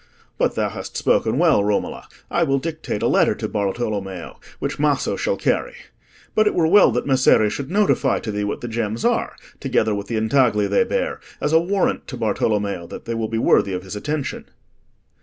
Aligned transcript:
But 0.39 0.55
thou 0.55 0.69
hast 0.69 0.97
spoken 0.97 1.37
well, 1.37 1.63
Romola. 1.63 2.07
I 2.31 2.41
will 2.41 2.57
dictate 2.57 3.03
a 3.03 3.07
letter 3.07 3.35
to 3.35 3.47
Bartolommeo, 3.47 4.39
which 4.57 4.79
Maso 4.79 5.15
shall 5.15 5.37
carry. 5.37 5.75
But 6.33 6.47
it 6.47 6.55
were 6.55 6.65
well 6.65 6.91
that 6.93 7.05
Messere 7.05 7.47
should 7.51 7.69
notify 7.69 8.17
to 8.21 8.31
thee 8.31 8.43
what 8.43 8.61
the 8.61 8.67
gems 8.67 9.05
are, 9.05 9.35
together 9.59 9.93
with 9.93 10.07
the 10.07 10.15
intagli 10.17 10.67
they 10.67 10.85
bear, 10.85 11.19
as 11.39 11.53
a 11.53 11.59
warrant 11.59 12.07
to 12.07 12.17
Bartolommeo 12.17 12.87
that 12.89 13.05
they 13.05 13.13
will 13.13 13.27
be 13.29 13.37
worthy 13.37 13.73
of 13.73 13.83
his 13.83 13.95
attention." 13.95 14.45